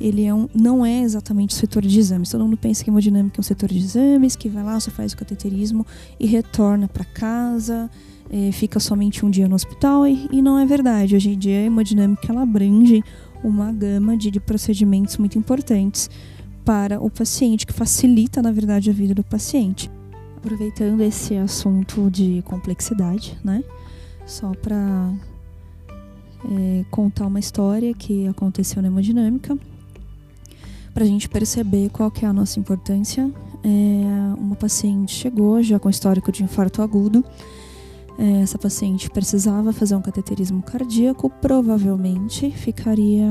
ele 0.00 0.24
é 0.24 0.32
um, 0.32 0.48
não 0.54 0.86
é 0.86 1.02
exatamente 1.02 1.54
o 1.54 1.58
setor 1.58 1.82
de 1.82 1.98
exames. 1.98 2.30
Todo 2.30 2.44
mundo 2.44 2.56
pensa 2.56 2.84
que 2.84 2.90
hemodinâmica 2.90 3.38
é 3.38 3.40
um 3.40 3.44
setor 3.44 3.68
de 3.68 3.78
exames, 3.78 4.36
que 4.36 4.48
vai 4.48 4.62
lá, 4.62 4.78
só 4.78 4.90
faz 4.90 5.12
o 5.12 5.16
cateterismo 5.16 5.84
e 6.20 6.26
retorna 6.26 6.86
para 6.86 7.04
casa, 7.04 7.90
é, 8.30 8.52
fica 8.52 8.78
somente 8.78 9.26
um 9.26 9.30
dia 9.30 9.48
no 9.48 9.54
hospital, 9.54 10.06
e, 10.06 10.28
e, 10.30 10.40
não 10.40 10.58
é 10.58 10.64
verdade. 10.64 11.16
Hoje 11.16 11.30
em 11.30 11.38
dia 11.38 11.58
a 11.58 11.62
hemodinâmica 11.62 12.30
ela 12.30 12.42
abrange 12.42 13.02
uma 13.42 13.72
gama 13.72 14.16
de, 14.16 14.30
de 14.30 14.40
procedimentos 14.40 15.16
muito 15.16 15.38
importantes 15.38 16.10
para 16.68 17.02
o 17.02 17.08
paciente, 17.08 17.66
que 17.66 17.72
facilita, 17.72 18.42
na 18.42 18.52
verdade, 18.52 18.90
a 18.90 18.92
vida 18.92 19.14
do 19.14 19.24
paciente. 19.24 19.90
Aproveitando 20.36 21.00
esse 21.00 21.34
assunto 21.34 22.10
de 22.10 22.42
complexidade, 22.44 23.38
né? 23.42 23.64
Só 24.26 24.52
para 24.52 25.10
é, 26.44 26.84
contar 26.90 27.26
uma 27.26 27.38
história 27.38 27.94
que 27.94 28.28
aconteceu 28.28 28.82
na 28.82 28.88
hemodinâmica 28.88 29.56
para 30.92 31.04
a 31.04 31.06
gente 31.06 31.26
perceber 31.26 31.88
qual 31.88 32.10
que 32.10 32.26
é 32.26 32.28
a 32.28 32.34
nossa 32.34 32.60
importância. 32.60 33.30
É, 33.64 34.38
uma 34.38 34.54
paciente 34.54 35.14
chegou 35.14 35.62
já 35.62 35.78
com 35.78 35.88
histórico 35.88 36.30
de 36.30 36.44
infarto 36.44 36.82
agudo. 36.82 37.24
É, 38.18 38.42
essa 38.42 38.58
paciente 38.58 39.08
precisava 39.08 39.72
fazer 39.72 39.96
um 39.96 40.02
cateterismo 40.02 40.60
cardíaco, 40.60 41.30
provavelmente 41.30 42.50
ficaria 42.50 43.24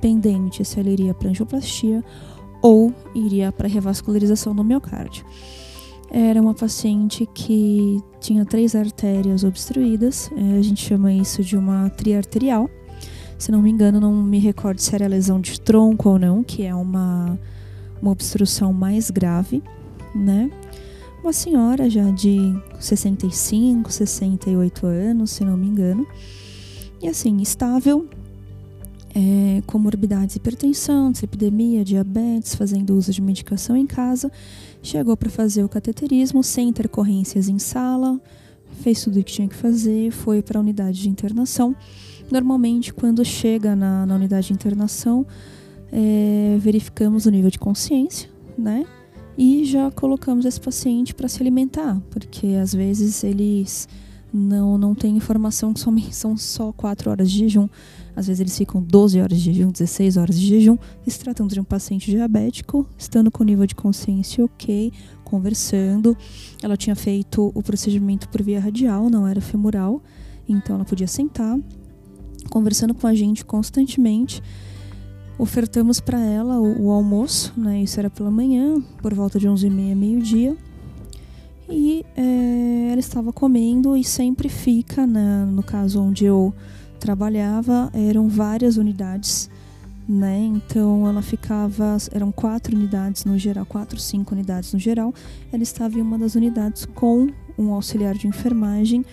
pendente 0.00 0.64
se 0.64 0.80
ela 0.80 0.90
iria 0.90 1.14
para 1.14 1.28
angioplastia 1.28 2.02
ou 2.62 2.94
iria 3.14 3.50
para 3.50 3.68
revascularização 3.68 4.54
do 4.54 4.62
miocárdio. 4.62 5.26
Era 6.10 6.40
uma 6.40 6.54
paciente 6.54 7.28
que 7.34 8.00
tinha 8.20 8.44
três 8.44 8.74
artérias 8.74 9.44
obstruídas, 9.44 10.30
é, 10.36 10.58
a 10.58 10.62
gente 10.62 10.82
chama 10.84 11.12
isso 11.12 11.42
de 11.42 11.56
uma 11.56 11.90
triarterial. 11.90 12.70
Se 13.38 13.50
não 13.50 13.60
me 13.60 13.70
engano, 13.70 13.98
não 13.98 14.12
me 14.12 14.38
recordo 14.38 14.78
se 14.78 14.94
era 14.94 15.08
lesão 15.08 15.40
de 15.40 15.60
tronco 15.60 16.10
ou 16.10 16.18
não, 16.18 16.44
que 16.44 16.62
é 16.62 16.74
uma, 16.74 17.38
uma 18.00 18.12
obstrução 18.12 18.72
mais 18.72 19.10
grave, 19.10 19.62
né? 20.14 20.50
Uma 21.22 21.32
senhora 21.32 21.88
já 21.88 22.10
de 22.10 22.54
65, 22.78 23.90
68 23.90 24.86
anos, 24.86 25.30
se 25.30 25.44
não 25.44 25.56
me 25.56 25.66
engano. 25.66 26.06
E 27.00 27.08
assim, 27.08 27.40
estável, 27.40 28.08
é, 29.14 29.62
comorbidades, 29.66 30.36
hipertensão, 30.36 31.12
dislipidemia, 31.12 31.84
diabetes, 31.84 32.54
fazendo 32.54 32.96
uso 32.96 33.12
de 33.12 33.20
medicação 33.20 33.76
em 33.76 33.86
casa. 33.86 34.30
Chegou 34.82 35.16
para 35.16 35.30
fazer 35.30 35.62
o 35.64 35.68
cateterismo 35.68 36.42
sem 36.42 36.68
intercorrências 36.68 37.48
em 37.48 37.58
sala, 37.58 38.20
fez 38.80 39.02
tudo 39.02 39.20
o 39.20 39.24
que 39.24 39.32
tinha 39.32 39.48
que 39.48 39.54
fazer, 39.54 40.10
foi 40.10 40.42
para 40.42 40.58
a 40.58 40.62
unidade 40.62 41.00
de 41.00 41.08
internação. 41.08 41.76
Normalmente, 42.30 42.92
quando 42.92 43.24
chega 43.24 43.76
na, 43.76 44.06
na 44.06 44.14
unidade 44.14 44.48
de 44.48 44.54
internação, 44.54 45.26
é, 45.92 46.56
verificamos 46.58 47.26
o 47.26 47.30
nível 47.30 47.50
de 47.50 47.58
consciência, 47.58 48.30
né? 48.56 48.86
E 49.36 49.64
já 49.64 49.90
colocamos 49.90 50.44
esse 50.44 50.60
paciente 50.60 51.14
para 51.14 51.28
se 51.28 51.42
alimentar, 51.42 52.00
porque 52.10 52.48
às 52.60 52.74
vezes 52.74 53.24
eles 53.24 53.88
não, 54.32 54.78
não 54.78 54.94
têm 54.94 55.16
informação 55.16 55.72
que 55.74 55.80
são 56.14 56.36
só 56.36 56.72
4 56.72 57.10
horas 57.10 57.30
de 57.30 57.38
jejum. 57.40 57.68
Às 58.14 58.26
vezes 58.26 58.40
eles 58.40 58.56
ficam 58.56 58.82
12 58.82 59.20
horas 59.20 59.40
de 59.40 59.52
jejum, 59.52 59.70
16 59.70 60.16
horas 60.16 60.38
de 60.38 60.46
jejum, 60.46 60.76
se 61.06 61.18
tratando 61.18 61.52
de 61.52 61.60
um 61.60 61.64
paciente 61.64 62.10
diabético, 62.10 62.86
estando 62.98 63.30
com 63.30 63.42
nível 63.42 63.66
de 63.66 63.74
consciência 63.74 64.44
ok, 64.44 64.92
conversando. 65.24 66.16
Ela 66.62 66.76
tinha 66.76 66.94
feito 66.94 67.50
o 67.54 67.62
procedimento 67.62 68.28
por 68.28 68.42
via 68.42 68.60
radial, 68.60 69.08
não 69.08 69.26
era 69.26 69.40
femoral, 69.40 70.02
então 70.48 70.76
ela 70.76 70.84
podia 70.84 71.06
sentar, 71.06 71.58
conversando 72.50 72.94
com 72.94 73.06
a 73.06 73.14
gente 73.14 73.44
constantemente. 73.44 74.42
Ofertamos 75.38 75.98
para 75.98 76.20
ela 76.20 76.60
o, 76.60 76.86
o, 76.86 76.90
almoço, 76.90 77.52
né? 77.56 77.82
Isso 77.82 77.98
era 77.98 78.10
pela 78.10 78.30
manhã, 78.30 78.80
por 79.00 79.14
volta 79.14 79.38
de 79.38 79.48
11h30, 79.48 79.96
meio-dia. 79.96 80.56
E 81.68 82.04
é, 82.14 82.88
ela 82.90 83.00
estava 83.00 83.32
comendo 83.32 83.96
e 83.96 84.04
sempre 84.04 84.50
fica, 84.50 85.06
né? 85.06 85.46
no 85.46 85.62
caso 85.62 86.02
onde 86.02 86.26
eu 86.26 86.52
trabalhava, 87.02 87.90
eram 87.92 88.28
várias 88.28 88.76
unidades, 88.76 89.50
né? 90.08 90.38
Então 90.38 91.08
ela 91.08 91.20
ficava, 91.20 91.96
eram 92.12 92.30
quatro 92.30 92.76
unidades 92.76 93.24
no 93.24 93.36
geral, 93.36 93.66
quatro, 93.66 93.98
cinco 93.98 94.34
unidades 94.34 94.72
no 94.72 94.78
geral. 94.78 95.12
Ela 95.52 95.64
estava 95.64 95.98
em 95.98 96.00
uma 96.00 96.16
das 96.16 96.36
unidades 96.36 96.86
com 96.86 97.26
um 97.58 97.74
auxiliar 97.74 98.14
de 98.14 98.28
enfermagem 98.28 99.04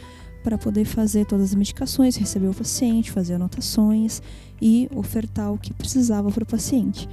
para 0.44 0.56
poder 0.56 0.86
fazer 0.86 1.26
todas 1.26 1.50
as 1.50 1.56
medicações, 1.56 2.16
receber 2.16 2.48
o 2.48 2.54
paciente, 2.54 3.12
fazer 3.12 3.34
anotações 3.34 4.22
e 4.62 4.88
ofertar 4.96 5.52
o 5.52 5.58
que 5.58 5.74
precisava 5.74 6.30
para 6.30 6.44
o 6.44 6.48
paciente. 6.48 7.10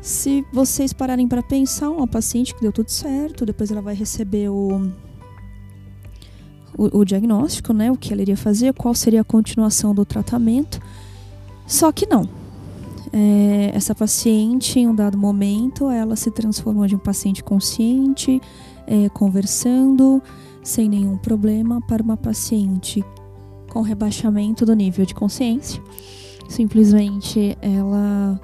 Se 0.00 0.44
vocês 0.50 0.94
pararem 0.94 1.28
para 1.28 1.42
pensar, 1.42 1.90
uma 1.90 2.08
paciente 2.08 2.54
que 2.54 2.62
deu 2.62 2.72
tudo 2.72 2.90
certo, 2.90 3.44
depois 3.44 3.70
ela 3.70 3.82
vai 3.82 3.94
receber 3.94 4.48
o, 4.48 4.90
o, 6.76 6.98
o, 6.98 7.04
diagnóstico, 7.04 7.72
né, 7.72 7.90
o 7.90 7.96
que 7.96 8.12
ela 8.12 8.22
iria 8.22 8.36
fazer, 8.36 8.72
qual 8.74 8.94
seria 8.94 9.20
a 9.20 9.24
continuação 9.24 9.94
do 9.94 10.04
tratamento. 10.04 10.80
Só 11.66 11.92
que 11.92 12.06
não. 12.06 12.28
É, 13.12 13.70
essa 13.74 13.94
paciente, 13.94 14.78
em 14.78 14.88
um 14.88 14.94
dado 14.94 15.18
momento, 15.18 15.90
ela 15.90 16.16
se 16.16 16.30
transformou 16.30 16.86
de 16.86 16.96
um 16.96 16.98
paciente 16.98 17.44
consciente, 17.44 18.40
é, 18.86 19.08
conversando, 19.10 20.22
sem 20.62 20.88
nenhum 20.88 21.18
problema 21.18 21.80
para 21.80 22.02
uma 22.02 22.16
paciente 22.16 23.04
com 23.68 23.80
rebaixamento 23.82 24.64
do 24.64 24.74
nível 24.74 25.04
de 25.04 25.14
consciência. 25.14 25.82
Simplesmente 26.48 27.56
ela 27.60 28.40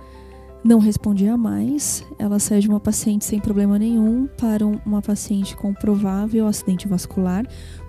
não 0.65 0.79
respondia 0.79 1.37
mais. 1.37 2.05
Ela 2.19 2.39
saiu 2.39 2.61
de 2.61 2.69
uma 2.69 2.81
paciente 2.81 3.25
sem 3.25 3.41
problema 3.41 3.79
nenhum 3.79 4.27
para 4.39 4.67
uma 4.67 5.01
paciente 5.01 5.57
com 5.57 5.73
provável 5.73 6.47
acidente 6.47 6.89
vascular, 6.89 7.47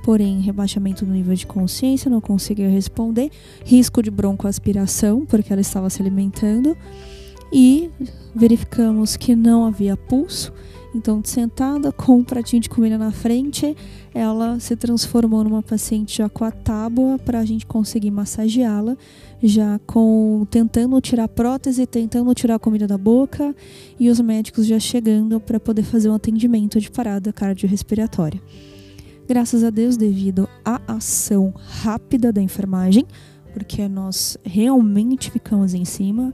porém 0.09 0.39
rebaixamento 0.39 1.05
do 1.05 1.11
nível 1.11 1.35
de 1.35 1.45
consciência, 1.45 2.09
não 2.09 2.19
conseguia 2.19 2.67
responder, 2.67 3.29
risco 3.63 4.01
de 4.01 4.09
broncoaspiração, 4.09 5.23
porque 5.23 5.53
ela 5.53 5.61
estava 5.61 5.87
se 5.87 6.01
alimentando, 6.01 6.75
e 7.53 7.91
verificamos 8.33 9.15
que 9.15 9.35
não 9.35 9.67
havia 9.67 9.95
pulso. 9.95 10.51
Então, 10.95 11.21
sentada 11.23 11.91
com 11.91 12.17
um 12.17 12.23
pratinho 12.23 12.59
de 12.59 12.67
comida 12.67 12.97
na 12.97 13.11
frente, 13.11 13.77
ela 14.11 14.59
se 14.59 14.75
transformou 14.75 15.43
numa 15.43 15.61
paciente 15.61 16.17
já 16.17 16.27
com 16.27 16.43
a 16.43 16.49
tábua 16.49 17.19
para 17.19 17.37
a 17.37 17.45
gente 17.45 17.67
conseguir 17.67 18.09
massageá-la 18.09 18.97
já 19.43 19.79
com 19.85 20.43
tentando 20.49 20.99
tirar 20.99 21.27
prótese, 21.27 21.85
tentando 21.85 22.33
tirar 22.33 22.55
a 22.55 22.59
comida 22.59 22.87
da 22.87 22.97
boca 22.97 23.55
e 23.99 24.09
os 24.09 24.19
médicos 24.19 24.65
já 24.65 24.79
chegando 24.79 25.39
para 25.39 25.59
poder 25.59 25.83
fazer 25.83 26.09
um 26.09 26.15
atendimento 26.15 26.79
de 26.79 26.89
parada 26.89 27.31
cardiorrespiratória. 27.31 28.41
Graças 29.29 29.63
a 29.63 29.69
Deus, 29.69 29.95
devido 29.95 30.49
à 30.65 30.81
ação 30.87 31.53
rápida 31.55 32.33
da 32.33 32.41
enfermagem, 32.41 33.05
porque 33.53 33.87
nós 33.87 34.39
realmente 34.43 35.29
ficamos 35.29 35.75
em 35.75 35.85
cima. 35.85 36.33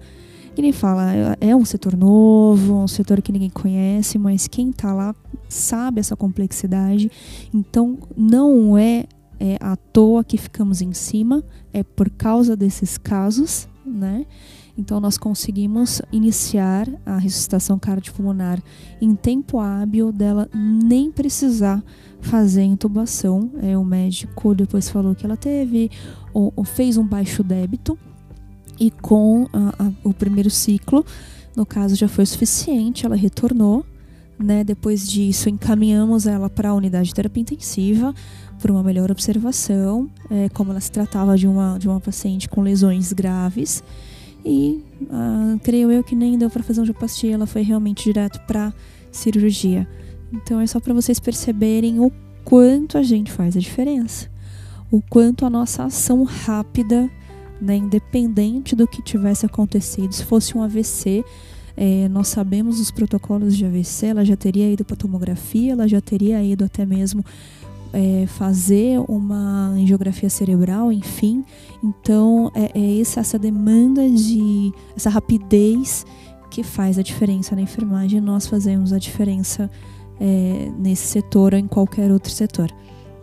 E 0.55 0.61
nem 0.61 0.71
fala, 0.71 1.11
é 1.41 1.53
um 1.53 1.65
setor 1.65 1.97
novo, 1.97 2.73
um 2.73 2.87
setor 2.87 3.21
que 3.21 3.33
ninguém 3.33 3.49
conhece, 3.49 4.17
mas 4.17 4.47
quem 4.47 4.69
está 4.69 4.93
lá 4.93 5.13
sabe 5.49 5.99
essa 5.99 6.15
complexidade. 6.15 7.11
Então, 7.53 7.97
não 8.15 8.77
é 8.77 9.03
é 9.37 9.57
à 9.59 9.75
toa 9.75 10.23
que 10.23 10.37
ficamos 10.37 10.81
em 10.81 10.93
cima, 10.93 11.43
é 11.73 11.83
por 11.83 12.09
causa 12.09 12.55
desses 12.55 12.97
casos, 12.97 13.67
né? 13.85 14.25
Então 14.77 14.99
nós 14.99 15.17
conseguimos 15.17 16.01
iniciar 16.11 16.87
a 17.05 17.17
ressuscitação 17.17 17.79
cardiopulmonar 17.79 18.61
em 19.01 19.15
tempo 19.15 19.59
hábil 19.59 20.11
dela 20.11 20.49
nem 20.53 21.11
precisar 21.11 21.81
fazer 22.19 22.63
intubação. 22.63 23.49
É, 23.61 23.77
o 23.77 23.83
médico 23.83 24.53
depois 24.53 24.89
falou 24.89 25.15
que 25.15 25.25
ela 25.25 25.37
teve 25.37 25.89
ou, 26.33 26.51
ou 26.55 26.63
fez 26.63 26.97
um 26.97 27.07
baixo 27.07 27.43
débito 27.43 27.97
e 28.79 28.91
com 28.91 29.47
a, 29.53 29.83
a, 29.85 29.91
o 30.03 30.13
primeiro 30.13 30.49
ciclo, 30.49 31.05
no 31.55 31.65
caso 31.65 31.95
já 31.95 32.07
foi 32.07 32.25
suficiente, 32.25 33.05
ela 33.05 33.15
retornou. 33.15 33.85
Né? 34.37 34.65
Depois 34.65 35.07
disso, 35.07 35.47
encaminhamos 35.47 36.27
ela 36.27 36.49
para 36.49 36.69
a 36.69 36.73
unidade 36.73 37.07
de 37.07 37.13
terapia 37.13 37.41
intensiva 37.41 38.13
por 38.59 38.69
uma 38.69 38.83
melhor 38.83 39.09
observação, 39.09 40.09
é, 40.29 40.49
como 40.49 40.71
ela 40.71 40.81
se 40.81 40.91
tratava 40.91 41.37
de 41.37 41.47
uma, 41.47 41.77
de 41.77 41.87
uma 41.87 42.01
paciente 42.01 42.49
com 42.49 42.61
lesões 42.61 43.13
graves. 43.13 43.81
E 44.45 44.83
ah, 45.09 45.57
creio 45.63 45.91
eu 45.91 46.03
que 46.03 46.15
nem 46.15 46.37
deu 46.37 46.49
para 46.51 46.61
fazer 46.61 46.81
angioplastia, 46.81 47.33
ela 47.33 47.47
foi 47.47 47.63
realmente 47.63 48.03
direto 48.03 48.39
para 48.45 48.71
cirurgia. 49.11 49.87
Então 50.31 50.61
é 50.61 50.67
só 50.67 50.79
para 50.79 50.93
vocês 50.93 51.19
perceberem 51.19 51.99
o 51.99 52.11
quanto 52.43 52.97
a 52.97 53.03
gente 53.03 53.31
faz 53.31 53.57
a 53.57 53.59
diferença, 53.59 54.29
o 54.91 55.01
quanto 55.01 55.45
a 55.45 55.49
nossa 55.49 55.85
ação 55.85 56.23
rápida, 56.23 57.09
né, 57.59 57.77
independente 57.77 58.75
do 58.75 58.87
que 58.87 59.01
tivesse 59.01 59.45
acontecido, 59.45 60.13
se 60.13 60.23
fosse 60.23 60.55
um 60.55 60.61
AVC, 60.61 61.23
é, 61.75 62.07
nós 62.07 62.27
sabemos 62.27 62.79
os 62.79 62.91
protocolos 62.91 63.57
de 63.57 63.65
AVC, 63.65 64.07
ela 64.07 64.23
já 64.23 64.35
teria 64.35 64.71
ido 64.71 64.85
para 64.85 64.95
tomografia, 64.95 65.73
ela 65.73 65.87
já 65.87 65.99
teria 65.99 66.41
ido 66.43 66.63
até 66.63 66.85
mesmo 66.85 67.25
é, 67.95 68.27
fazer 68.27 68.99
uma 69.07 69.69
angiografia 69.69 70.29
cerebral, 70.29 70.91
enfim. 70.91 71.45
Então, 71.81 72.51
é, 72.53 72.77
é 72.77 72.99
essa, 72.99 73.21
essa 73.21 73.39
demanda 73.39 74.07
de. 74.09 74.73
essa 74.95 75.09
rapidez 75.09 76.05
que 76.51 76.61
faz 76.61 76.99
a 76.99 77.01
diferença 77.01 77.55
na 77.55 77.61
enfermagem. 77.61 78.19
Nós 78.19 78.47
fazemos 78.47 78.91
a 78.91 78.99
diferença 78.99 79.71
é, 80.19 80.69
nesse 80.77 81.07
setor 81.07 81.53
ou 81.53 81.59
em 81.59 81.67
qualquer 81.67 82.11
outro 82.11 82.31
setor, 82.31 82.69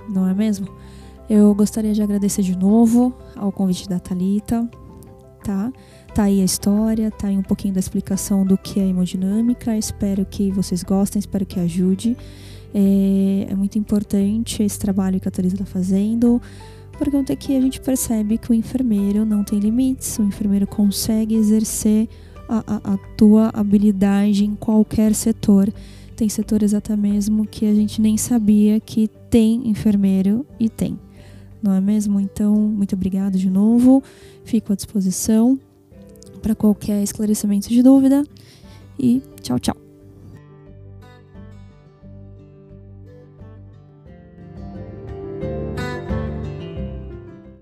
não 0.09 0.26
é 0.26 0.35
mesmo? 0.35 0.67
Eu 1.29 1.55
gostaria 1.55 1.93
de 1.93 2.02
agradecer 2.02 2.43
de 2.43 2.57
novo 2.57 3.14
ao 3.37 3.52
convite 3.52 3.88
da 3.88 3.99
Talita, 3.99 4.69
tá? 5.45 5.73
Tá 6.15 6.25
aí 6.25 6.43
a 6.43 6.45
história, 6.45 7.11
tá 7.11 7.28
aí 7.28 7.37
um 7.39 7.43
pouquinho 7.43 7.73
da 7.73 7.80
explicação 7.80 8.45
do 8.45 8.58
que 8.58 8.80
é 8.80 8.87
hemodinâmica. 8.87 9.76
Espero 9.76 10.26
que 10.26 10.50
vocês 10.50 10.82
gostem, 10.82 11.21
espero 11.21 11.47
que 11.47 11.58
ajude. 11.58 12.17
É, 12.75 13.49
é 13.50 13.54
muito 13.54 13.78
importante 13.78 14.63
esse 14.63 14.78
trabalho 14.78 15.21
que 15.21 15.28
a 15.28 15.30
Teresa 15.30 15.54
está 15.54 15.67
fazendo, 15.67 16.41
porque 16.99 17.32
aqui 17.32 17.56
a 17.56 17.61
gente 17.61 17.80
percebe 17.80 18.39
que 18.39 18.50
o 18.50 18.54
enfermeiro 18.54 19.25
não 19.25 19.45
tem 19.45 19.58
limites, 19.58 20.19
o 20.19 20.23
enfermeiro 20.23 20.67
consegue 20.67 21.35
exercer 21.35 22.08
a, 22.49 22.63
a, 22.67 22.95
a 22.95 22.97
tua 23.17 23.50
habilidade 23.52 24.45
em 24.45 24.54
qualquer 24.54 25.15
setor. 25.15 25.73
Tem 26.15 26.28
setores 26.28 26.75
até 26.75 26.97
mesmo 26.97 27.47
que 27.47 27.67
a 27.67 27.75
gente 27.75 28.00
nem 28.00 28.17
sabia 28.17 28.78
que 28.78 29.08
tem 29.30 29.69
enfermeiro 29.69 30.47
e 30.61 30.69
tem, 30.69 30.99
não 31.63 31.73
é 31.73 31.80
mesmo? 31.80 32.21
Então, 32.21 32.54
muito 32.54 32.95
obrigado 32.95 33.39
de 33.39 33.49
novo, 33.49 34.02
fico 34.45 34.73
à 34.73 34.76
disposição 34.76 35.58
para 36.41 36.54
qualquer 36.54 37.02
esclarecimento 37.02 37.69
de 37.69 37.82
dúvida 37.82 38.25
e 38.99 39.23
tchau, 39.41 39.58
tchau. 39.58 39.81